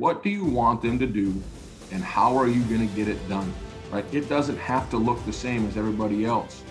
[0.00, 1.34] What do you want them to do
[1.92, 3.52] and how are you going to get it done
[3.92, 4.02] right?
[4.14, 6.62] It doesn't have to look the same as everybody else.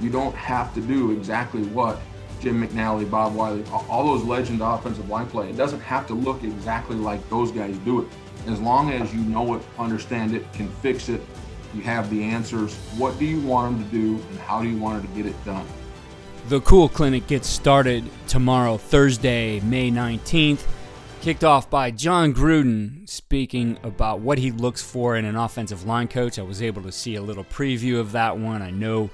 [0.00, 2.00] You don't have to do exactly what
[2.40, 5.50] jim mcnally bob Wylie, all those legend offensive line play.
[5.50, 8.08] It doesn't have to look exactly like those guys do it.
[8.46, 11.20] As long as you know it understand it can fix it
[11.74, 14.78] you have the answers what do you want them to do and how do you
[14.78, 15.66] want them to get it done?
[16.48, 20.64] The cool clinic gets started tomorrow thursday may 19th
[21.20, 26.08] Kicked off by Jon Gruden speaking about what he looks for in an offensive line
[26.08, 26.38] coach.
[26.38, 28.62] I was able to see a little preview of that one.
[28.62, 29.10] I know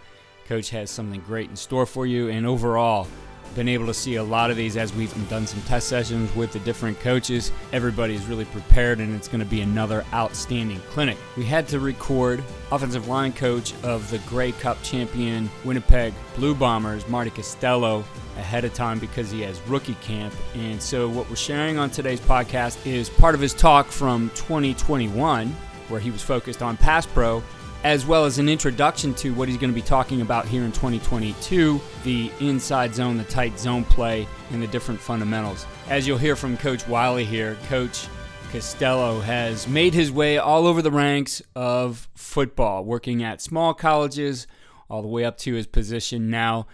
[0.47, 2.29] Coach has something great in store for you.
[2.29, 3.09] And overall,
[3.55, 6.53] been able to see a lot of these as we've done some test sessions with
[6.53, 7.53] the different coaches.
[7.73, 11.17] Everybody's really prepared, and it's going to be another outstanding clinic.
[11.37, 17.09] We had to record offensive line coach of the Grey Cup champion Winnipeg Blue Bombers,
[17.09, 18.05] Marty Costello,
[18.37, 20.35] ahead of time because he has rookie camp.
[20.55, 25.49] And so, what we're sharing on today's podcast is part of his talk from 2021,
[25.89, 27.43] where he was focused on pass pro
[27.87, 30.73] as well as an introduction to what he's going to be talking about here in
[30.73, 35.65] 2022 the inside zone, the tight zone play, and the different fundamentals.
[35.89, 38.09] As you'll hear from Coach Wylie here, Coach
[38.51, 44.49] Costello has made his way all over the ranks of football, working at small colleges
[44.91, 46.67] all the way up to his position now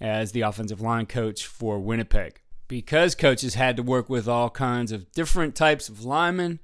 [0.00, 2.40] as the offensive line coach for Winnipeg.
[2.66, 6.58] Because coaches had to work with all kinds of different types of linemen,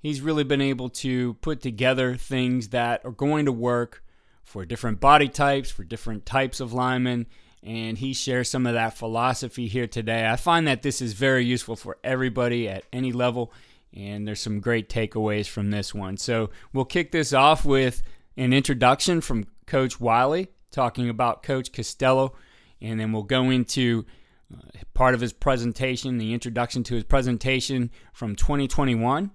[0.00, 4.02] he's really been able to put together things that are going to work
[4.44, 7.26] for different body types, for different types of linemen,
[7.62, 10.26] and he shares some of that philosophy here today.
[10.26, 13.52] I find that this is very useful for everybody at any level,
[13.92, 16.16] and there's some great takeaways from this one.
[16.16, 18.02] So we'll kick this off with
[18.36, 22.34] an introduction from Coach Wylie talking about Coach Costello,
[22.80, 24.06] and then we'll go into
[24.54, 24.60] uh,
[24.94, 29.30] part of his presentation, the introduction to his presentation from 2021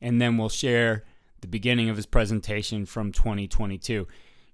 [0.00, 1.04] and then we'll share
[1.40, 4.06] the beginning of his presentation from 2022.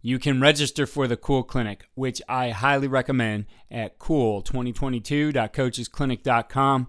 [0.02, 6.88] You can register for the Cool Clinic, which I highly recommend at cool2022.coachesclinic.com.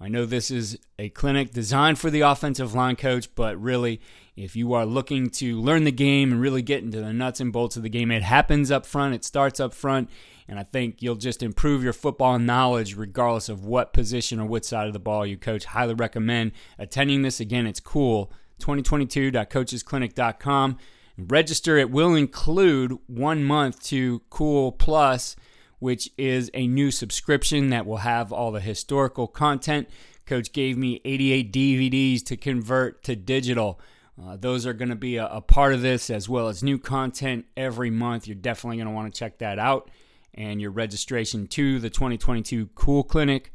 [0.00, 4.00] I know this is a clinic designed for the offensive line coach, but really,
[4.38, 7.52] if you are looking to learn the game and really get into the nuts and
[7.52, 10.08] bolts of the game, it happens up front, it starts up front,
[10.46, 14.64] and I think you'll just improve your football knowledge regardless of what position or what
[14.64, 15.64] side of the ball you coach.
[15.64, 17.40] Highly recommend attending this.
[17.40, 18.32] Again, it's cool.
[18.60, 20.78] 2022.coachesclinic.com.
[21.18, 21.76] Register.
[21.76, 25.34] It will include one month to Cool Plus,
[25.80, 29.88] which is a new subscription that will have all the historical content.
[30.26, 33.80] Coach gave me 88 DVDs to convert to digital.
[34.20, 36.78] Uh, those are going to be a, a part of this as well as new
[36.78, 38.26] content every month.
[38.26, 39.90] You're definitely going to want to check that out
[40.38, 43.52] and your registration to the 2022 Cool Clinic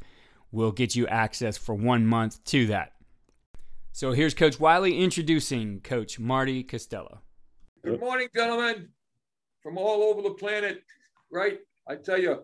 [0.52, 2.92] will get you access for one month to that.
[3.92, 7.20] So here's Coach Wylie introducing Coach Marty Costello.
[7.82, 8.88] Good morning, gentlemen,
[9.62, 10.82] from all over the planet.
[11.30, 11.58] Right?
[11.88, 12.42] I tell you,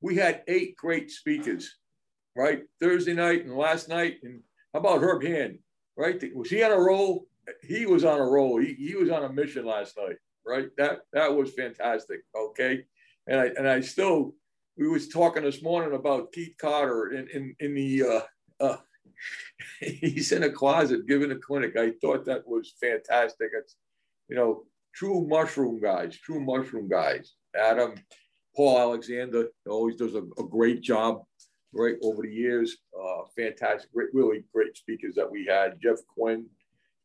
[0.00, 1.76] we had eight great speakers,
[2.36, 2.62] right?
[2.80, 4.16] Thursday night and last night.
[4.22, 4.40] And
[4.72, 5.58] how about Herb Hand?
[5.96, 6.22] Right?
[6.34, 7.26] Was he on a roll?
[7.62, 8.58] He was on a roll.
[8.58, 10.16] He, he was on a mission last night,
[10.46, 10.68] right?
[10.76, 12.20] That that was fantastic.
[12.36, 12.84] Okay
[13.26, 14.34] and I and I still
[14.76, 18.20] we was talking this morning about Keith Carter in in, in the uh,
[18.60, 18.76] uh,
[19.80, 21.76] he's in a closet giving a clinic.
[21.76, 23.50] I thought that was fantastic.
[23.54, 23.76] It's
[24.28, 24.64] you know
[24.94, 27.34] true mushroom guys, true mushroom guys.
[27.56, 27.94] Adam,
[28.56, 31.22] Paul Alexander always does a, a great job
[31.74, 32.76] right over the years.
[32.98, 35.80] Uh, fantastic, great, really great speakers that we had.
[35.82, 36.46] Jeff Quinn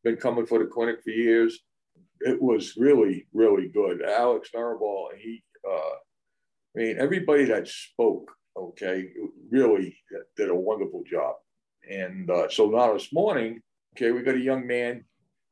[0.04, 1.60] been coming for the clinic for years.
[2.20, 4.02] It was really, really good.
[4.02, 5.96] Alex Mirabal, he uh,
[6.76, 9.08] I mean, everybody that spoke, okay,
[9.50, 9.96] really
[10.36, 11.34] did a wonderful job.
[11.88, 13.60] And uh, so now this morning,
[13.96, 15.04] okay, we got a young man,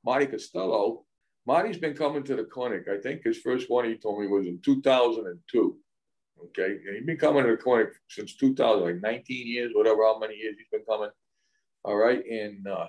[0.04, 1.04] Marty Costello.
[1.46, 2.86] Marty's been coming to the clinic.
[2.92, 5.76] I think his first one he told me was in 2002.
[6.46, 10.19] Okay, and he's been coming to the clinic since 2000, like 19 years, whatever, how
[10.19, 11.11] many years he's been coming.
[11.85, 12.25] All right.
[12.25, 12.87] And uh,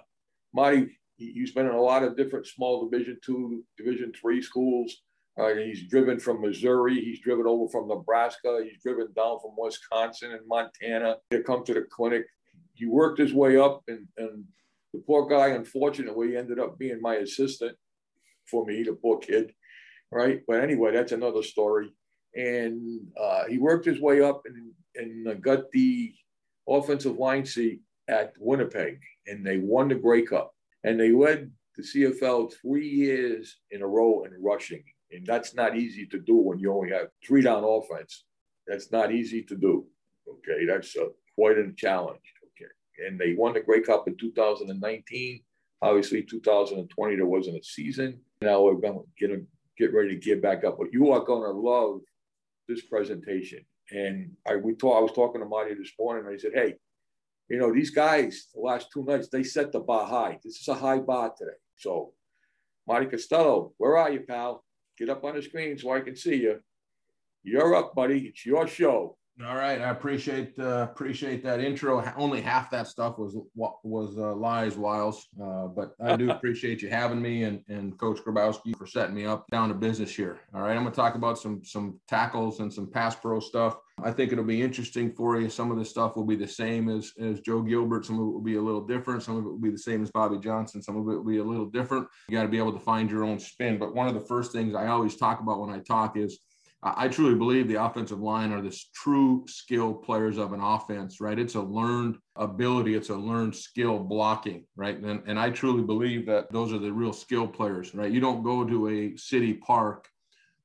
[0.53, 4.95] Marty, he's been in a lot of different small Division two, Division three schools.
[5.39, 6.99] Uh, he's driven from Missouri.
[6.99, 8.59] He's driven over from Nebraska.
[8.63, 12.25] He's driven down from Wisconsin and Montana to come to the clinic.
[12.73, 14.43] He worked his way up, and, and
[14.93, 17.77] the poor guy, unfortunately, ended up being my assistant
[18.47, 19.53] for me, the poor kid,
[20.11, 20.41] right?
[20.47, 21.93] But anyway, that's another story.
[22.35, 26.13] And uh, he worked his way up and, and got the
[26.67, 30.53] offensive line seat at Winnipeg, and they won the Grey Cup.
[30.83, 34.83] And they led the CFL three years in a row in rushing.
[35.11, 38.25] And that's not easy to do when you only have three down offense.
[38.67, 39.85] That's not easy to do.
[40.27, 40.65] Okay.
[40.65, 42.21] That's a, quite a challenge.
[42.43, 43.07] Okay.
[43.07, 45.41] And they won the Grey Cup in 2019.
[45.81, 48.19] Obviously, 2020, there wasn't a season.
[48.41, 49.45] Now we're going to
[49.77, 50.77] get ready to get back up.
[50.77, 52.01] But you are going to love
[52.69, 53.65] this presentation.
[53.91, 56.75] And I, we talk, I was talking to Marty this morning, and I said, hey,
[57.49, 60.39] you know, these guys, the last two nights, they set the bar high.
[60.43, 61.57] This is a high bar today.
[61.75, 62.13] So,
[62.87, 64.63] Marty Costello, where are you, pal?
[64.97, 66.59] Get up on the screen so I can see you.
[67.43, 68.27] You're up, buddy.
[68.27, 69.17] It's your show.
[69.45, 72.03] All right, I appreciate uh, appreciate that intro.
[72.17, 76.89] Only half that stuff was was uh, lies, Wiles, uh, but I do appreciate you
[76.89, 80.41] having me and, and Coach Grabowski for setting me up down to business here.
[80.53, 83.77] All right, I'm going to talk about some some tackles and some pass pro stuff.
[84.03, 85.49] I think it'll be interesting for you.
[85.49, 88.05] Some of the stuff will be the same as as Joe Gilbert.
[88.05, 89.23] Some of it will be a little different.
[89.23, 90.83] Some of it will be the same as Bobby Johnson.
[90.83, 92.09] Some of it will be a little different.
[92.27, 93.79] You got to be able to find your own spin.
[93.79, 96.39] But one of the first things I always talk about when I talk is
[96.81, 101.37] I truly believe the offensive line are this true skill players of an offense, right?
[101.37, 104.97] It's a learned ability, it's a learned skill blocking, right?
[104.97, 108.11] And, and I truly believe that those are the real skill players, right?
[108.11, 110.07] You don't go to a city park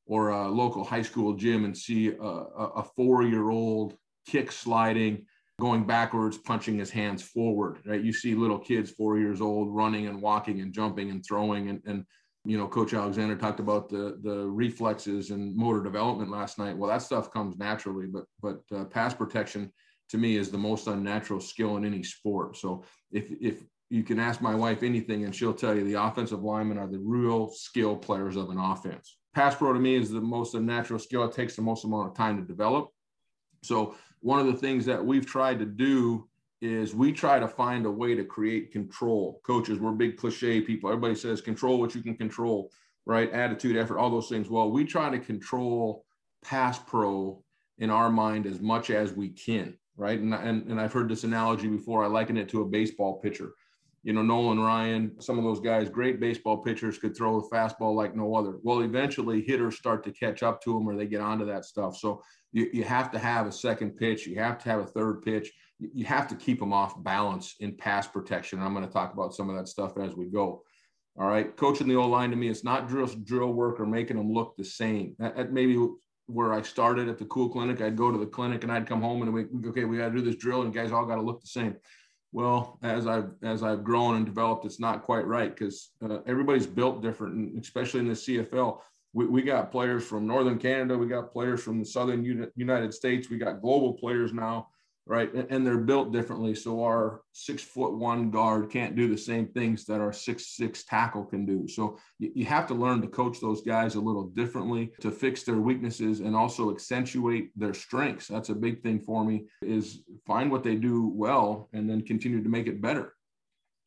[0.06, 3.94] or a local high school gym and see a, a four year old
[4.26, 5.26] kick sliding,
[5.58, 8.02] going backwards, punching his hands forward, right?
[8.02, 11.82] You see little kids, four years old, running and walking and jumping and throwing and,
[11.86, 12.04] and
[12.44, 16.76] you know, Coach Alexander talked about the the reflexes and motor development last night.
[16.76, 19.72] Well, that stuff comes naturally, but but uh, pass protection
[20.10, 22.56] to me is the most unnatural skill in any sport.
[22.56, 26.42] So if if you can ask my wife anything, and she'll tell you the offensive
[26.42, 29.16] linemen are the real skill players of an offense.
[29.34, 31.24] Pass pro to me is the most unnatural skill.
[31.24, 32.90] It takes the most amount of time to develop.
[33.62, 36.28] So one of the things that we've tried to do
[36.64, 39.40] is we try to find a way to create control.
[39.44, 40.88] Coaches, we're big cliche people.
[40.88, 42.70] Everybody says control what you can control,
[43.04, 43.30] right?
[43.32, 44.48] Attitude, effort, all those things.
[44.48, 46.06] Well, we try to control
[46.42, 47.42] pass pro
[47.78, 50.18] in our mind as much as we can, right?
[50.18, 52.02] And, and, and I've heard this analogy before.
[52.02, 53.52] I liken it to a baseball pitcher.
[54.02, 57.94] You know, Nolan Ryan, some of those guys, great baseball pitchers, could throw a fastball
[57.94, 58.58] like no other.
[58.62, 61.96] Well, eventually hitters start to catch up to them or they get onto that stuff.
[61.96, 62.22] So
[62.52, 65.52] you, you have to have a second pitch, you have to have a third pitch
[65.92, 68.60] you have to keep them off balance in pass protection.
[68.60, 70.62] I'm going to talk about some of that stuff as we go.
[71.16, 74.16] All right, coaching the O line to me, it's not drill drill work or making
[74.16, 75.14] them look the same.
[75.20, 75.78] At maybe
[76.26, 79.00] where I started at the cool clinic, I'd go to the clinic and I'd come
[79.00, 81.22] home and we okay, we got to do this drill, and guys all got to
[81.22, 81.76] look the same.
[82.32, 86.66] Well, as I've as I've grown and developed, it's not quite right because uh, everybody's
[86.66, 88.80] built different, and especially in the CFL.
[89.12, 93.30] We, we got players from Northern Canada, we got players from the Southern United States,
[93.30, 94.66] we got global players now
[95.06, 95.32] right?
[95.34, 96.54] And they're built differently.
[96.54, 100.84] So our six foot one guard can't do the same things that our six six
[100.84, 101.68] tackle can do.
[101.68, 105.60] So you have to learn to coach those guys a little differently to fix their
[105.60, 108.28] weaknesses and also accentuate their strengths.
[108.28, 112.42] That's a big thing for me is find what they do well and then continue
[112.42, 113.12] to make it better.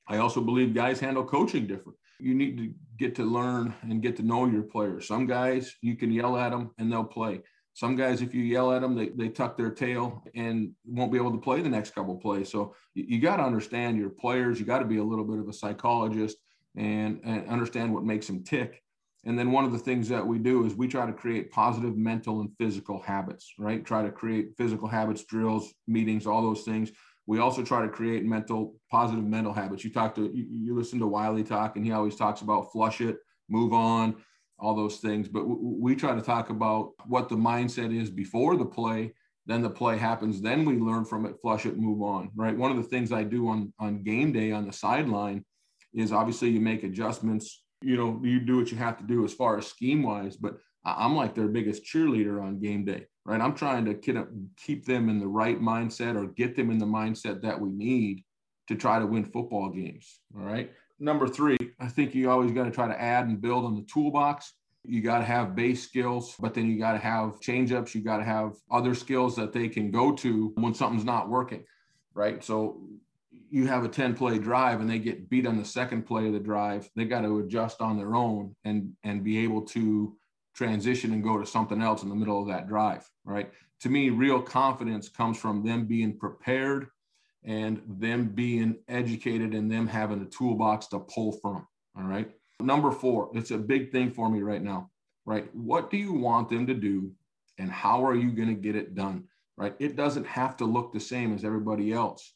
[0.08, 1.98] I also believe guys handle coaching different.
[2.20, 5.08] You need to get to learn and get to know your players.
[5.08, 7.41] Some guys you can yell at them and they'll play
[7.77, 11.19] some guys, if you yell at them, they, they tuck their tail and won't be
[11.19, 12.50] able to play the next couple plays.
[12.50, 14.60] So you, you got to understand your players.
[14.60, 16.38] You got to be a little bit of a psychologist
[16.75, 18.81] and, and understand what makes them tick.
[19.25, 21.96] And then one of the things that we do is we try to create positive
[21.96, 23.86] mental and physical habits, right?
[23.86, 26.89] Try to create physical habits, drills, meetings, all those things.
[27.27, 29.84] We also try to create mental, positive mental habits.
[29.84, 33.01] You talk to, you, you listen to Wylie talk, and he always talks about flush
[33.01, 33.17] it,
[33.48, 34.15] move on,
[34.60, 35.28] all those things.
[35.28, 39.14] But we try to talk about what the mindset is before the play.
[39.46, 40.42] Then the play happens.
[40.42, 42.32] Then we learn from it, flush it, move on.
[42.36, 42.58] Right.
[42.58, 45.46] One of the things I do on on game day on the sideline
[45.94, 47.64] is obviously you make adjustments.
[47.82, 50.36] You know, you do what you have to do as far as scheme wise.
[50.36, 53.06] But I'm like their biggest cheerleader on game day.
[53.26, 53.42] Right.
[53.42, 53.94] I'm trying to
[54.58, 58.24] keep them in the right mindset or get them in the mindset that we need
[58.68, 60.20] to try to win football games.
[60.36, 63.66] All right number three, I think you always got to try to add and build
[63.66, 64.54] on the toolbox.
[64.84, 67.94] You got to have base skills, but then you got to have change ups.
[67.94, 71.66] You got to have other skills that they can go to when something's not working,
[72.13, 72.44] right?
[72.44, 72.82] So
[73.50, 76.34] you have a 10 play drive and they get beat on the second play of
[76.34, 80.16] the drive, they got to adjust on their own and and be able to
[80.54, 83.51] transition and go to something else in the middle of that drive, right?
[83.82, 86.88] To me, real confidence comes from them being prepared
[87.44, 91.67] and them being educated and them having a toolbox to pull from.
[91.98, 92.29] All right.
[92.60, 94.89] Number four, it's a big thing for me right now,
[95.25, 95.53] right?
[95.56, 97.12] What do you want them to do
[97.58, 99.25] and how are you going to get it done,
[99.58, 99.75] right?
[99.79, 102.34] It doesn't have to look the same as everybody else.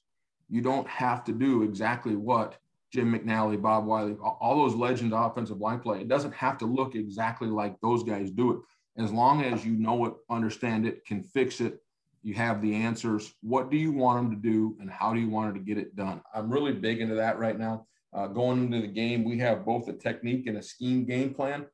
[0.50, 2.58] You don't have to do exactly what
[2.92, 6.02] Jim McNally, Bob Wylie, all those legends offensive line play.
[6.02, 8.60] It doesn't have to look exactly like those guys do it.
[9.02, 11.80] As long as you know it, understand it, can fix it,
[12.24, 13.34] you have the answers.
[13.42, 15.82] What do you want them to do, and how do you want them to get
[15.82, 16.22] it done?
[16.34, 17.88] I'm really big into that right now.
[18.14, 21.66] Uh, going into the game, we have both a technique and a scheme game plan.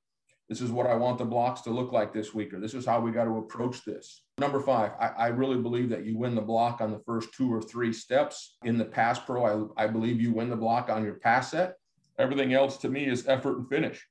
[0.50, 2.86] This is what I want the blocks to look like this week, or this is
[2.86, 4.24] how we got to approach this.
[4.38, 7.54] Number five, I, I, really believe that you win the block on the first two
[7.54, 8.58] or three steps.
[8.64, 11.76] In the pass pro, I, I believe you win the block on your pass set.
[12.18, 14.08] Everything else to me is effort and finish,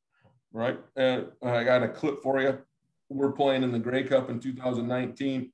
[0.53, 0.79] right?
[0.97, 2.59] Uh, I got a clip for you.
[3.09, 5.53] We're playing in the Grey Cup in 2019,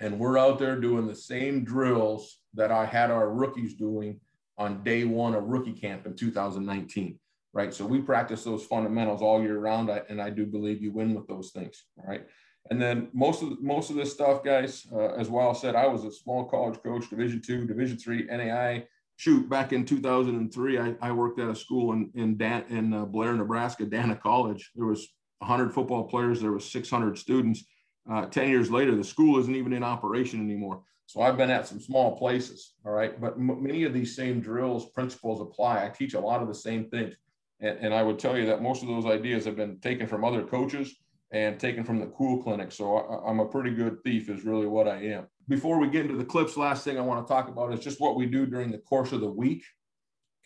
[0.00, 4.20] and we're out there doing the same drills that I had our rookies doing
[4.56, 7.18] on day one of rookie camp in 2019
[7.52, 7.72] right?
[7.72, 11.26] So we practice those fundamentals all year round, and I do believe you win with
[11.26, 12.26] those things, right?
[12.70, 16.04] And then most of most of this stuff, guys, uh, as well said, I was
[16.04, 18.86] a small college coach, Division two, Division three, NAI.
[19.16, 23.04] Shoot, back in 2003, I, I worked at a school in in, Dan, in uh,
[23.06, 24.70] Blair, Nebraska, Dana College.
[24.76, 26.40] There was 100 football players.
[26.40, 27.64] There was 600 students.
[28.10, 30.82] Uh, 10 years later, the school isn't even in operation anymore.
[31.06, 33.18] So I've been at some small places, all right.
[33.18, 35.84] But m- many of these same drills, principles apply.
[35.84, 37.14] I teach a lot of the same things.
[37.60, 40.24] And, and I would tell you that most of those ideas have been taken from
[40.24, 40.94] other coaches
[41.30, 42.72] and taken from the cool clinic.
[42.72, 45.26] So I, am a pretty good thief, is really what I am.
[45.48, 48.00] Before we get into the clips, last thing I want to talk about is just
[48.00, 49.64] what we do during the course of the week.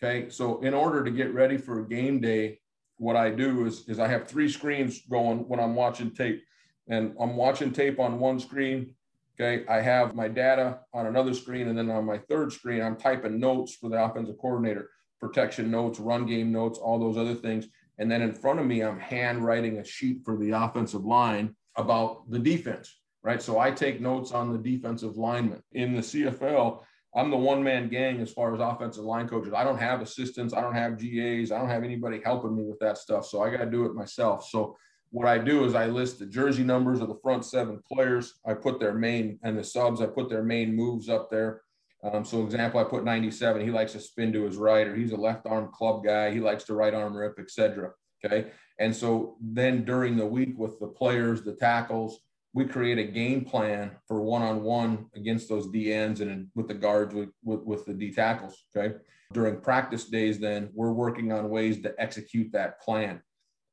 [0.01, 0.29] Okay.
[0.29, 2.59] So in order to get ready for a game day,
[2.97, 6.41] what I do is, is I have three screens going when I'm watching tape.
[6.87, 8.93] And I'm watching tape on one screen.
[9.39, 9.65] Okay.
[9.67, 11.67] I have my data on another screen.
[11.67, 15.99] And then on my third screen, I'm typing notes for the offensive coordinator protection notes,
[15.99, 17.67] run game notes, all those other things.
[17.97, 22.29] And then in front of me, I'm handwriting a sheet for the offensive line about
[22.29, 23.41] the defense, right?
[23.41, 25.63] So I take notes on the defensive lineman.
[25.71, 26.83] In the CFL,
[27.15, 29.53] I'm the one man gang as far as offensive line coaches.
[29.53, 32.79] I don't have assistants, I don't have GAs, I don't have anybody helping me with
[32.79, 33.25] that stuff.
[33.27, 34.47] So I got to do it myself.
[34.49, 34.75] So
[35.13, 38.33] what I do is I list the jersey numbers of the front seven players.
[38.47, 41.61] I put their main and the subs, I put their main moves up there.
[42.03, 43.63] Um, so example, I put 97.
[43.63, 46.31] He likes to spin to his right, or he's a left arm club guy.
[46.31, 47.91] He likes to right arm rip, etc.
[48.25, 48.51] Okay.
[48.79, 52.19] And so then during the week with the players, the tackles,
[52.53, 57.29] we create a game plan for one-on-one against those DNs and with the guards with,
[57.43, 58.65] with, with the D tackles.
[58.75, 58.95] Okay.
[59.31, 63.21] During practice days, then we're working on ways to execute that plan.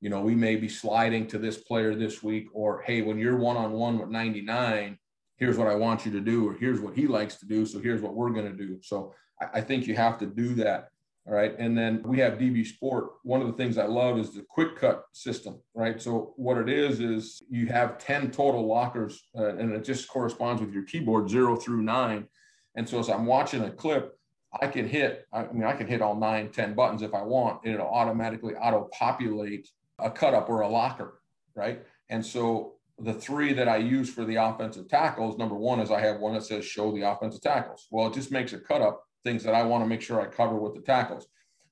[0.00, 3.36] You know, we may be sliding to this player this week, or hey, when you're
[3.36, 4.98] one-on-one with 99,
[5.36, 7.66] here's what I want you to do, or here's what he likes to do.
[7.66, 8.78] So here's what we're going to do.
[8.82, 10.88] So I, I think you have to do that.
[11.26, 11.54] All right.
[11.58, 13.08] And then we have DVSport.
[13.24, 16.00] One of the things I love is the quick cut system, right?
[16.00, 20.62] So what it is, is you have 10 total lockers uh, and it just corresponds
[20.62, 22.26] with your keyboard zero through nine.
[22.74, 24.18] And so as I'm watching a clip,
[24.60, 27.60] I can hit, I mean, I can hit all nine, 10 buttons if I want,
[27.64, 29.68] and it'll automatically auto populate
[30.02, 31.20] a cut up or a locker,
[31.54, 31.84] right?
[32.08, 36.00] And so the three that I use for the offensive tackles, number one is I
[36.00, 37.86] have one that says show the offensive tackles.
[37.90, 40.26] Well, it just makes a cut up things that I want to make sure I
[40.26, 41.26] cover with the tackles.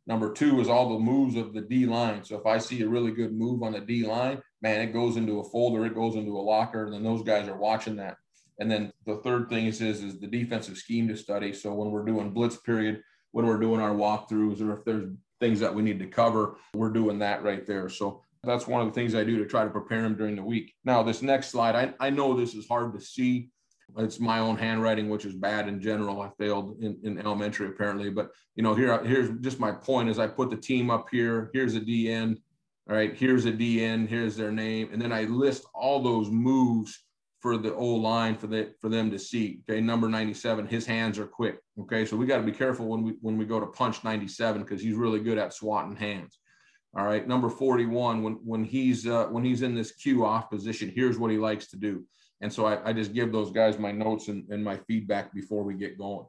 [0.06, 2.24] Number two is all the moves of the D line.
[2.24, 5.18] So if I see a really good move on the D line, man, it goes
[5.18, 8.16] into a folder, it goes into a locker, and then those guys are watching that.
[8.58, 11.52] And then the third thing is, is, is the defensive scheme to study.
[11.52, 15.60] So when we're doing blitz period, when we're doing our walkthroughs, or if there's things
[15.60, 17.88] that we need to cover, we're doing that right there.
[17.88, 20.42] So that's one of the things I do to try to prepare them during the
[20.42, 20.74] week.
[20.84, 23.50] Now, this next slide, I, I know this is hard to see.
[23.96, 26.20] It's my own handwriting, which is bad in general.
[26.20, 30.18] I failed in, in elementary apparently, but you know, here here's just my point is
[30.18, 31.50] I put the team up here.
[31.54, 32.36] Here's a DN.
[32.88, 34.06] All right, here's a DN.
[34.06, 36.98] Here's their name, and then I list all those moves
[37.48, 39.60] for the O line for the for them to see.
[39.68, 41.58] Okay, number 97, his hands are quick.
[41.80, 44.62] Okay, so we got to be careful when we when we go to punch 97
[44.62, 46.38] because he's really good at swatting hands.
[46.94, 50.92] All right, number 41, when when he's uh, when he's in this cue off position,
[50.94, 52.04] here's what he likes to do.
[52.42, 55.64] And so I, I just give those guys my notes and, and my feedback before
[55.64, 56.26] we get going.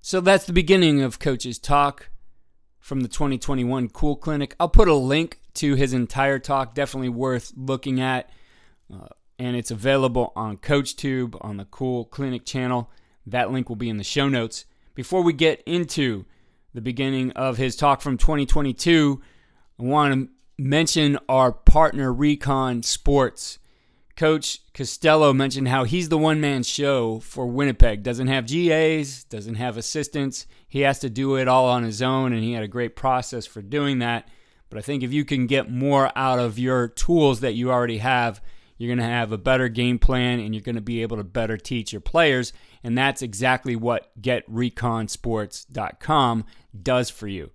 [0.00, 2.11] So that's the beginning of Coach's Talk
[2.82, 4.54] from the 2021 Cool Clinic.
[4.60, 8.28] I'll put a link to his entire talk, definitely worth looking at.
[8.92, 9.06] Uh,
[9.38, 12.90] and it's available on CoachTube on the Cool Clinic channel.
[13.24, 14.66] That link will be in the show notes.
[14.94, 16.26] Before we get into
[16.74, 19.22] the beginning of his talk from 2022,
[19.78, 23.58] I want to mention our partner Recon Sports.
[24.16, 28.02] Coach Costello mentioned how he's the one man show for Winnipeg.
[28.02, 30.46] Doesn't have GAs, doesn't have assistants.
[30.68, 33.46] He has to do it all on his own, and he had a great process
[33.46, 34.28] for doing that.
[34.68, 37.98] But I think if you can get more out of your tools that you already
[37.98, 38.42] have,
[38.78, 41.24] you're going to have a better game plan and you're going to be able to
[41.24, 42.52] better teach your players.
[42.82, 46.44] And that's exactly what GetReconSports.com
[46.82, 47.50] does for you.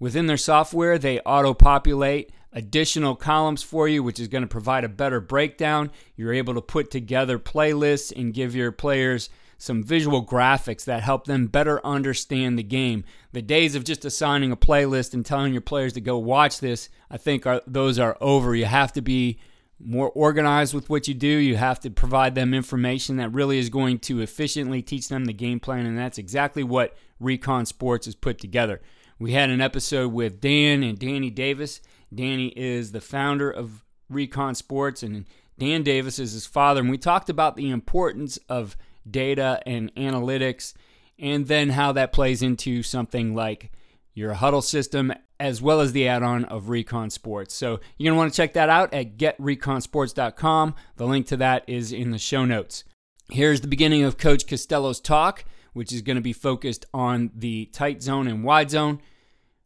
[0.00, 4.84] Within their software, they auto populate additional columns for you, which is going to provide
[4.84, 5.90] a better breakdown.
[6.16, 11.26] You're able to put together playlists and give your players some visual graphics that help
[11.26, 13.04] them better understand the game.
[13.32, 16.88] The days of just assigning a playlist and telling your players to go watch this,
[17.10, 18.54] I think are, those are over.
[18.54, 19.38] You have to be
[19.80, 21.28] more organized with what you do.
[21.28, 25.32] You have to provide them information that really is going to efficiently teach them the
[25.32, 28.80] game plan, and that's exactly what Recon Sports has put together.
[29.18, 31.80] We had an episode with Dan and Danny Davis.
[32.14, 35.26] Danny is the founder of Recon Sports, and
[35.58, 36.80] Dan Davis is his father.
[36.80, 38.76] And we talked about the importance of
[39.08, 40.74] data and analytics,
[41.18, 43.72] and then how that plays into something like
[44.18, 47.54] your Hudl system, as well as the add on of Recon Sports.
[47.54, 50.74] So you're going to want to check that out at getreconsports.com.
[50.96, 52.84] The link to that is in the show notes.
[53.30, 57.66] Here's the beginning of Coach Costello's talk, which is going to be focused on the
[57.66, 59.00] tight zone and wide zone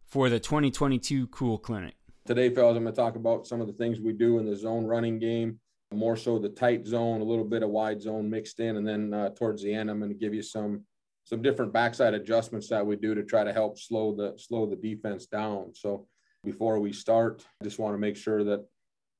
[0.04, 1.94] for the 2022 Cool Clinic.
[2.26, 4.54] Today, fellas, I'm going to talk about some of the things we do in the
[4.54, 5.58] zone running game
[5.94, 9.12] more so the tight zone, a little bit of wide zone mixed in, and then
[9.12, 10.84] uh, towards the end, I'm going to give you some
[11.32, 14.76] some different backside adjustments that we do to try to help slow the slow the
[14.76, 15.72] defense down.
[15.74, 16.06] So
[16.44, 18.66] before we start, I just want to make sure that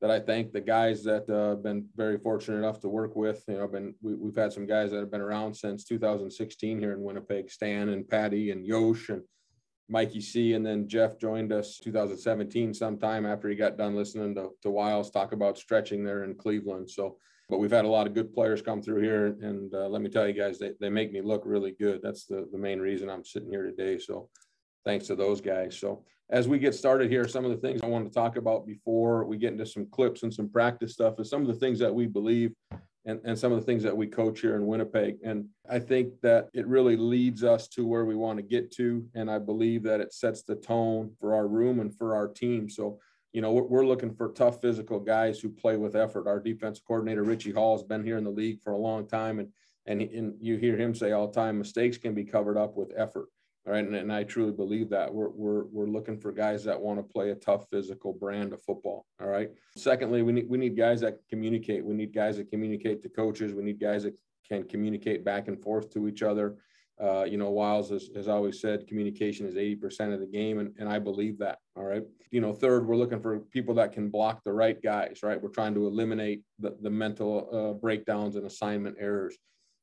[0.02, 3.42] that I thank the guys that uh, have been very fortunate enough to work with.
[3.49, 6.92] You know, been we, have had some guys that have been around since 2016 here
[6.92, 9.23] in Winnipeg, Stan and Patty and Yosh and
[9.89, 10.52] Mikey C.
[10.52, 15.10] And then Jeff joined us 2017 sometime after he got done listening to, to Wiles
[15.10, 16.91] talk about stretching there in Cleveland.
[16.91, 17.17] So,
[17.52, 19.26] but we've had a lot of good players come through here.
[19.26, 22.00] And uh, let me tell you guys, they, they make me look really good.
[22.02, 23.99] That's the, the main reason I'm sitting here today.
[23.99, 24.30] So
[24.86, 25.78] thanks to those guys.
[25.78, 28.67] So as we get started here, some of the things I want to talk about
[28.67, 31.78] before we get into some clips and some practice stuff is some of the things
[31.80, 32.54] that we believe
[33.04, 35.19] and, and some of the things that we coach here in Winnipeg.
[35.23, 39.04] And I think that it really leads us to where we want to get to.
[39.15, 42.71] And I believe that it sets the tone for our room and for our team.
[42.71, 42.99] So,
[43.32, 46.26] you know, we're, looking for tough physical guys who play with effort.
[46.26, 49.38] Our defensive coordinator, Richie Hall, has been here in the league for a long time.
[49.38, 49.49] And,
[49.86, 52.92] and, and you hear him say all the time mistakes can be covered up with
[52.97, 53.28] effort.
[53.64, 53.84] Right.
[53.84, 57.02] And, and I truly believe that we're, we're, we're looking for guys that want to
[57.04, 59.06] play a tough physical brand of football.
[59.21, 59.50] All right.
[59.76, 61.84] Secondly, we need, we need guys that communicate.
[61.84, 63.54] We need guys that communicate to coaches.
[63.54, 64.14] We need guys that
[64.49, 66.56] can communicate back and forth to each other.
[67.02, 70.73] Uh, you know, Wiles has, has, always said communication is 80% of the game, and,
[70.78, 71.58] and I believe that.
[71.76, 72.04] All right.
[72.30, 75.43] You know, third, we're looking for people that can block the right guys, right?
[75.43, 79.36] We're trying to eliminate the, the mental uh, breakdowns and assignment errors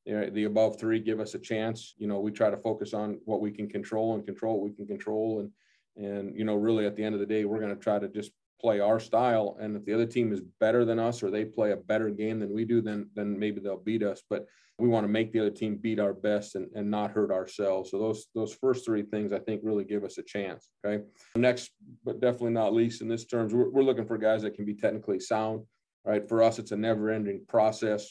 [0.04, 1.94] you know, the above three give us a chance.
[1.98, 4.76] You know, we try to focus on what we can control and control what we
[4.76, 5.40] can control.
[5.40, 7.98] And, and, you know, really at the end of the day, we're going to try
[7.98, 9.56] to just play our style.
[9.60, 12.40] And if the other team is better than us or they play a better game
[12.40, 14.22] than we do, then, then maybe they'll beat us.
[14.28, 14.46] But
[14.78, 17.90] we want to make the other team beat our best and, and not hurt ourselves.
[17.90, 20.68] So those, those first three things I think really give us a chance.
[20.84, 21.04] Okay.
[21.36, 21.70] Next,
[22.04, 24.74] but definitely not least in this terms, we're, we're looking for guys that can be
[24.74, 25.64] technically sound.
[26.04, 26.26] Right.
[26.26, 28.10] For us, it's a never ending process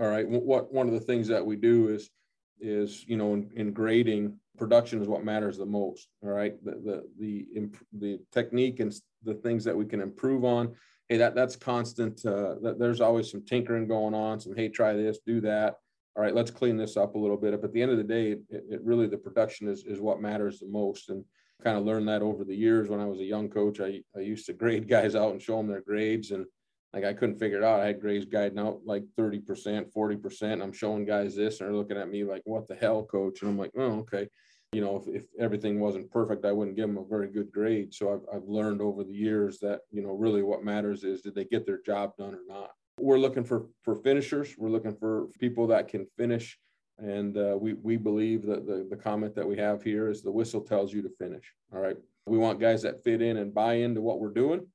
[0.00, 0.28] all right.
[0.28, 2.10] What one of the things that we do is
[2.60, 6.08] is you know in, in grading production is what matters the most.
[6.22, 6.62] All right.
[6.64, 8.92] The the the the technique and
[9.24, 10.74] the things that we can improve on.
[11.08, 12.24] Hey, that that's constant.
[12.24, 14.40] Uh, that there's always some tinkering going on.
[14.40, 15.76] Some hey, try this, do that.
[16.16, 17.52] All right, let's clean this up a little bit.
[17.60, 20.20] But at the end of the day, it, it really the production is is what
[20.20, 21.10] matters the most.
[21.10, 21.24] And
[21.62, 23.80] kind of learned that over the years when I was a young coach.
[23.80, 26.46] I, I used to grade guys out and show them their grades and
[26.92, 27.80] like I couldn't figure it out.
[27.80, 30.62] I had grades guiding out like 30%, 40%.
[30.62, 33.42] I'm showing guys this and they're looking at me like, what the hell, coach?
[33.42, 34.28] And I'm like, oh, okay.
[34.74, 37.94] You know, if, if everything wasn't perfect, I wouldn't give them a very good grade.
[37.94, 41.34] So I've, I've learned over the years that, you know, really what matters is did
[41.34, 42.70] they get their job done or not?
[42.98, 44.54] We're looking for, for finishers.
[44.56, 46.58] We're looking for people that can finish.
[46.98, 50.30] And uh, we, we believe that the, the comment that we have here is the
[50.30, 51.52] whistle tells you to finish.
[51.72, 51.96] All right.
[52.26, 54.66] We want guys that fit in and buy into what we're doing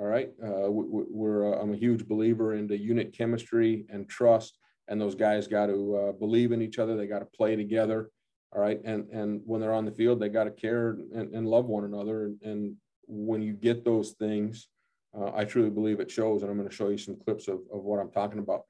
[0.00, 0.30] all right.
[0.42, 4.58] Uh, we, are uh, I'm a huge believer into unit chemistry and trust.
[4.88, 6.96] And those guys got to uh, believe in each other.
[6.96, 8.10] They got to play together.
[8.52, 8.80] All right.
[8.84, 11.84] And, and when they're on the field, they got to care and, and love one
[11.84, 12.24] another.
[12.24, 14.68] And, and when you get those things,
[15.16, 17.60] uh, I truly believe it shows, and I'm going to show you some clips of,
[17.72, 18.62] of what I'm talking about.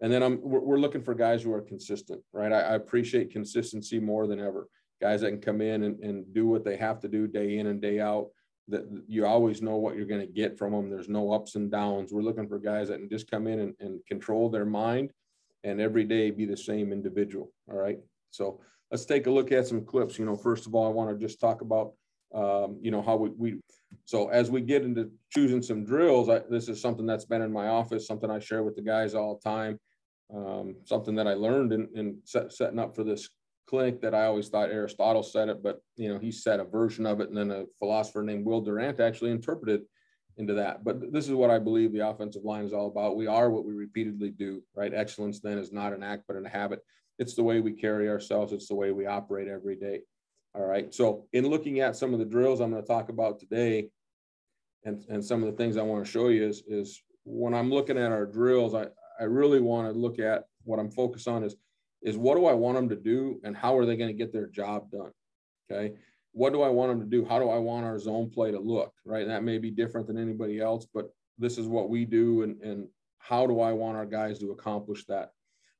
[0.00, 2.52] And then I'm we're, we're looking for guys who are consistent, right?
[2.52, 4.68] I, I, appreciate consistency more than ever.
[5.00, 7.66] Guys that can come in and, and do what they have to do day in
[7.66, 8.28] and day out.
[8.68, 10.90] That you always know what you're going to get from them.
[10.90, 12.12] There's no ups and downs.
[12.12, 15.10] We're looking for guys that can just come in and, and control their mind
[15.64, 17.50] and every day be the same individual.
[17.70, 17.98] All right.
[18.30, 20.18] So let's take a look at some clips.
[20.18, 21.92] You know, first of all, I want to just talk about
[22.34, 23.60] um, you know how we, we
[24.04, 27.50] so as we get into choosing some drills I, this is something that's been in
[27.50, 29.80] my office something i share with the guys all the time
[30.34, 33.30] um, something that i learned in, in set, setting up for this
[33.66, 37.06] clinic that i always thought aristotle said it but you know he said a version
[37.06, 39.80] of it and then a philosopher named will durant actually interpreted
[40.38, 40.84] into that.
[40.84, 43.16] But this is what i believe the offensive line is all about.
[43.16, 44.94] We are what we repeatedly do right?
[44.94, 46.80] Excellence then is not an act but a habit
[47.18, 50.00] it's the way we carry ourselves it's the way we operate every day
[50.54, 50.92] all right.
[50.92, 53.90] So in looking at some of the drills I'm going to talk about today,
[54.84, 57.70] and, and some of the things I want to show you is, is when I'm
[57.70, 58.86] looking at our drills, I,
[59.20, 61.56] I really want to look at what I'm focused on is,
[62.02, 64.32] is what do I want them to do and how are they going to get
[64.32, 65.10] their job done?
[65.70, 65.94] Okay.
[66.32, 67.24] What do I want them to do?
[67.24, 68.92] How do I want our zone play to look?
[69.04, 69.26] Right.
[69.26, 72.42] that may be different than anybody else, but this is what we do.
[72.42, 75.32] And, and how do I want our guys to accomplish that?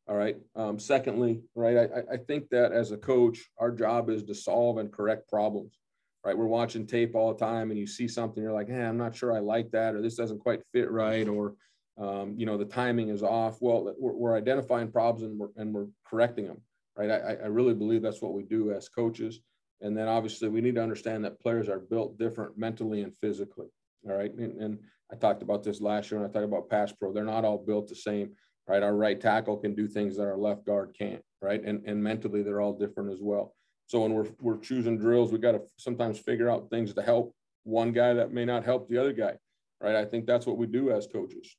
[0.09, 0.37] All right.
[0.57, 4.79] Um, secondly, right, I, I think that as a coach, our job is to solve
[4.79, 5.79] and correct problems.
[6.25, 6.37] Right.
[6.37, 9.15] We're watching tape all the time and you see something, you're like, hey, I'm not
[9.15, 11.55] sure I like that, or this doesn't quite fit right, or
[11.97, 13.59] um, you know, the timing is off.
[13.61, 16.61] Well, we're, we're identifying problems and we're, and we're correcting them.
[16.97, 17.11] Right.
[17.11, 19.41] I, I really believe that's what we do as coaches.
[19.81, 23.69] And then obviously we need to understand that players are built different mentally and physically.
[24.09, 24.33] All right.
[24.35, 24.79] And, and
[25.13, 27.13] I talked about this last year when I talked about pass pro.
[27.13, 28.33] They're not all built the same
[28.69, 28.83] right?
[28.83, 31.63] Our right tackle can do things that our left guard can't, right?
[31.65, 33.55] And, and mentally, they're all different as well.
[33.87, 37.35] So when we're, we're choosing drills, we got to sometimes figure out things to help
[37.65, 39.35] one guy that may not help the other guy,
[39.81, 39.97] right?
[39.97, 41.57] I think that's what we do as coaches.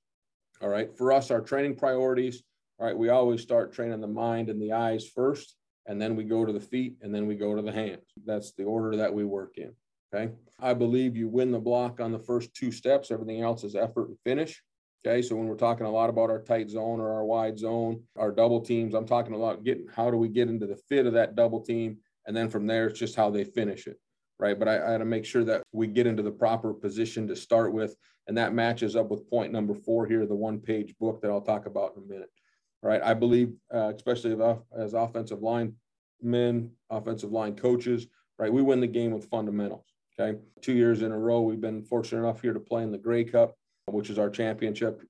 [0.61, 0.95] All right.
[0.95, 2.43] For us, our training priorities,
[2.77, 5.55] all right, we always start training the mind and the eyes first,
[5.87, 8.05] and then we go to the feet, and then we go to the hands.
[8.25, 9.73] That's the order that we work in.
[10.13, 10.31] Okay.
[10.59, 13.11] I believe you win the block on the first two steps.
[13.11, 14.61] Everything else is effort and finish.
[15.05, 18.03] Okay, so when we're talking a lot about our tight zone or our wide zone,
[18.17, 21.05] our double teams, I'm talking a lot getting how do we get into the fit
[21.05, 23.97] of that double team, and then from there it's just how they finish it,
[24.39, 24.59] right?
[24.59, 27.35] But I, I got to make sure that we get into the proper position to
[27.37, 27.95] start with,
[28.27, 31.65] and that matches up with point number four here, the one-page book that I'll talk
[31.65, 32.29] about in a minute.
[32.83, 33.01] right?
[33.01, 34.37] I believe, uh, especially
[34.77, 35.75] as offensive line
[36.21, 38.07] men, offensive line coaches,
[38.37, 38.51] right?
[38.51, 39.85] We win the game with fundamentals.
[40.19, 42.97] Okay, two years in a row, we've been fortunate enough here to play in the
[42.97, 43.55] Grey Cup
[43.91, 45.01] which is our championship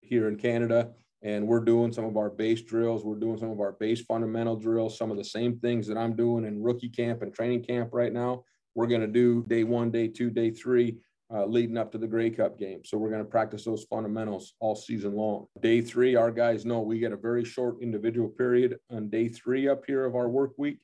[0.00, 0.90] here in Canada.
[1.22, 3.04] And we're doing some of our base drills.
[3.04, 6.14] We're doing some of our base fundamental drills, some of the same things that I'm
[6.14, 8.44] doing in rookie camp and training camp right now.
[8.74, 10.98] We're going to do day one, day two, day three,
[11.34, 12.82] uh, leading up to the Grey Cup game.
[12.84, 15.46] So we're going to practice those fundamentals all season long.
[15.60, 19.68] Day three, our guys know we get a very short individual period on day three
[19.68, 20.78] up here of our work week.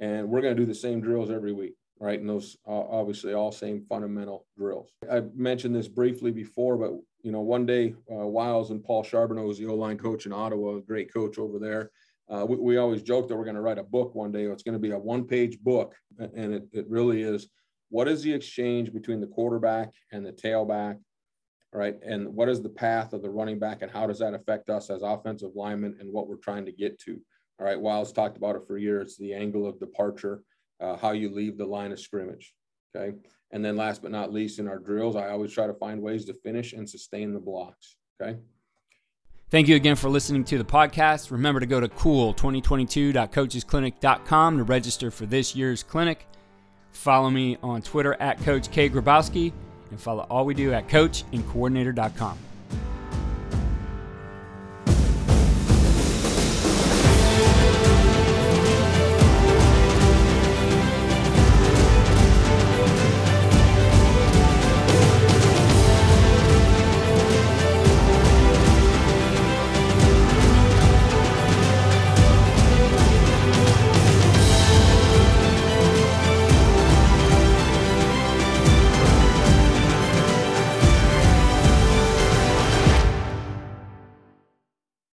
[0.00, 2.20] And we're going to do the same drills every week right?
[2.20, 4.90] And those obviously all same fundamental drills.
[5.10, 9.46] I mentioned this briefly before, but you know, one day uh, Wiles and Paul Charbonneau
[9.46, 11.90] was the O-line coach in Ottawa, great coach over there.
[12.30, 14.44] Uh, we, we, always joke that we're going to write a book one day.
[14.44, 17.48] It's going to be a one-page book, and it, it really is.
[17.88, 20.98] What is the exchange between the quarterback and the tailback,
[21.72, 21.96] right?
[22.04, 24.90] And what is the path of the running back, and how does that affect us
[24.90, 27.18] as offensive linemen and what we're trying to get to?
[27.58, 29.16] All right, Wiles talked about it for years.
[29.16, 30.42] The angle of departure
[30.80, 32.54] uh, how you leave the line of scrimmage.
[32.94, 33.16] Okay.
[33.50, 36.26] And then last but not least, in our drills, I always try to find ways
[36.26, 37.96] to finish and sustain the blocks.
[38.20, 38.38] Okay.
[39.50, 41.30] Thank you again for listening to the podcast.
[41.30, 46.26] Remember to go to cool2022.coachesclinic.com to register for this year's clinic.
[46.92, 48.90] Follow me on Twitter at Coach K.
[48.90, 49.54] Grabowski
[49.90, 52.38] and follow all we do at coachandcoordinator.com.